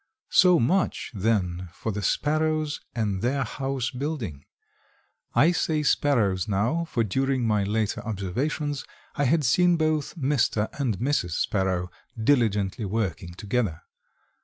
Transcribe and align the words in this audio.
So 0.31 0.59
much, 0.59 1.11
then, 1.13 1.69
for 1.73 1.91
the 1.91 2.01
sparrows 2.01 2.81
and 2.95 3.21
their 3.21 3.43
house 3.43 3.91
building. 3.91 4.45
I 5.35 5.51
say 5.51 5.83
sparrows 5.83 6.47
now, 6.47 6.85
for 6.85 7.03
during 7.03 7.45
my 7.45 7.63
later 7.63 8.01
observations 8.01 8.83
I 9.13 9.25
had 9.25 9.43
seen 9.43 9.77
both 9.77 10.15
Mr. 10.17 10.69
and 10.79 10.97
Mrs. 10.97 11.33
Sparrow 11.33 11.91
diligently 12.19 12.83
working 12.85 13.35
together. 13.35 13.83